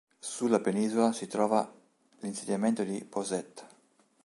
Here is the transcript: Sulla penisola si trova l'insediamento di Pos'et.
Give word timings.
Sulla 0.17 0.59
penisola 0.59 1.11
si 1.11 1.27
trova 1.27 1.71
l'insediamento 2.21 2.83
di 2.83 3.05
Pos'et. 3.05 3.65